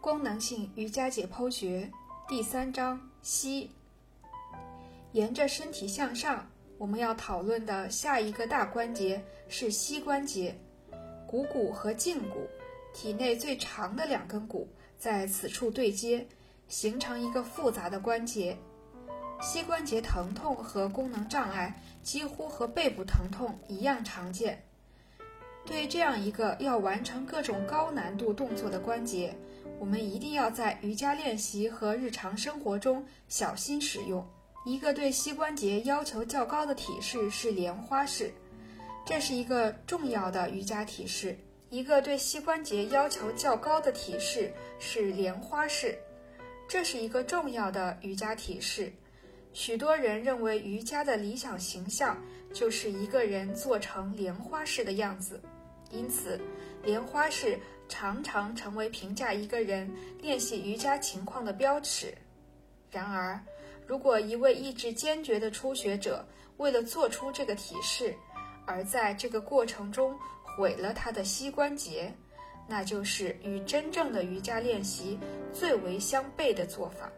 [0.00, 1.90] 功能性瑜伽解剖学
[2.26, 3.70] 第三章膝。
[5.12, 10.56] 沿着身体向上，我们要讨论的下一个大关节是膝关节。
[11.26, 12.48] 股骨和胫骨，
[12.94, 16.26] 体内最长的两根骨在此处对接，
[16.66, 18.56] 形成一个复杂的关节。
[19.42, 24.64] 膝关节疼痛和功能障碍几乎和背部疼痛一样常见。
[25.66, 29.36] 对这样一个要完成各种高难度动作的关节，
[29.80, 34.22] 我们一定要在瑜伽练习和日常生活中小心使用。
[34.66, 38.30] 一个对膝关节要求较高的体式是莲花式，
[39.06, 41.34] 这是一个重要的瑜伽体式。
[41.70, 45.98] 一个对膝关节要求较高的体式是莲花式，
[46.68, 48.92] 这是一个重要的瑜伽体式。
[49.54, 52.22] 许多人认为瑜伽的理想形象
[52.52, 55.40] 就是一个人做成莲花式的样子，
[55.90, 56.40] 因此，
[56.82, 57.58] 莲花式
[57.88, 59.90] 常常成为评价一个人
[60.20, 62.14] 练习瑜伽情况的标尺。
[62.90, 63.38] 然而，
[63.86, 66.24] 如果一位意志坚决的初学者
[66.56, 68.14] 为了做出这个体式，
[68.66, 72.12] 而在这个过程中毁了他的膝关节，
[72.68, 75.18] 那就是与真正的瑜伽练习
[75.52, 77.10] 最为相悖的做法。